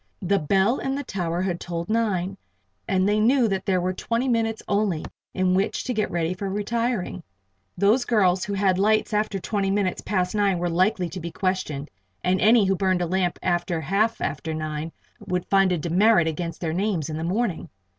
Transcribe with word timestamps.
The 0.23 0.39
bell 0.39 0.79
in 0.79 0.95
the 0.95 1.03
tower 1.03 1.43
had 1.43 1.59
tolled 1.59 1.87
nine, 1.87 2.35
and 2.87 3.07
they 3.07 3.19
knew 3.19 3.47
that 3.47 3.67
there 3.67 3.79
were 3.79 3.93
twenty 3.93 4.27
minutes 4.27 4.63
only 4.67 5.05
in 5.35 5.53
which 5.53 5.83
to 5.83 5.93
get 5.93 6.09
ready 6.09 6.33
for 6.33 6.49
retiring. 6.49 7.21
Those 7.77 8.03
girls 8.03 8.43
who 8.45 8.53
had 8.55 8.79
lights 8.79 9.13
after 9.13 9.37
twenty 9.37 9.69
minutes 9.69 10.01
past 10.01 10.33
nine 10.33 10.57
were 10.57 10.71
likely 10.71 11.07
to 11.09 11.19
be 11.19 11.29
questioned, 11.29 11.91
and 12.23 12.41
any 12.41 12.65
who 12.65 12.75
burned 12.75 13.03
a 13.03 13.05
lamp 13.05 13.37
after 13.43 13.79
half 13.79 14.19
after 14.21 14.55
nine 14.55 14.91
would 15.27 15.45
find 15.51 15.71
a 15.71 15.77
demerit 15.77 16.27
against 16.27 16.61
their 16.61 16.73
names 16.73 17.07
in 17.07 17.15
the 17.17 17.23
morning. 17.23 17.69